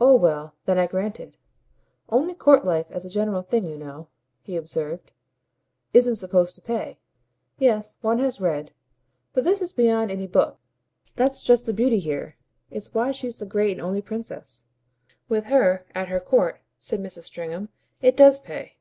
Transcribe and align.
"Oh 0.00 0.14
well 0.14 0.54
then 0.66 0.78
I 0.78 0.86
grant 0.86 1.18
it. 1.18 1.36
Only 2.08 2.36
court 2.36 2.64
life 2.64 2.86
as 2.92 3.04
a 3.04 3.10
general 3.10 3.42
thing, 3.42 3.64
you 3.64 3.76
know," 3.76 4.06
he 4.42 4.54
observed, 4.54 5.12
"isn't 5.92 6.14
supposed 6.14 6.54
to 6.54 6.60
pay." 6.62 7.00
"Yes, 7.58 7.98
one 8.00 8.20
has 8.20 8.40
read; 8.40 8.72
but 9.32 9.42
this 9.42 9.60
is 9.60 9.72
beyond 9.72 10.12
any 10.12 10.28
book. 10.28 10.60
That's 11.16 11.42
just 11.42 11.66
the 11.66 11.72
beauty 11.74 11.98
here; 11.98 12.36
it's 12.70 12.94
why 12.94 13.10
she's 13.10 13.40
the 13.40 13.44
great 13.44 13.72
and 13.72 13.80
only 13.80 14.00
princess. 14.02 14.66
With 15.28 15.46
her, 15.46 15.84
at 15.96 16.06
her 16.06 16.20
court," 16.20 16.60
said 16.78 17.00
Mrs. 17.00 17.22
Stringham, 17.22 17.70
"it 18.00 18.16
does 18.16 18.38
pay." 18.38 18.76